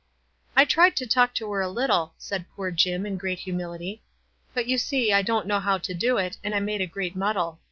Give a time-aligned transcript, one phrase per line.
[0.57, 4.01] "I tried to talk to her a little," said poor Jim, in great humility.
[4.51, 7.15] "But you see I don't know how to do it, and I made a great
[7.15, 7.59] muddle.